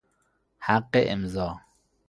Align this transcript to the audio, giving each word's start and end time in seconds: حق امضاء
حق 0.59 0.91
امضاء 0.95 1.57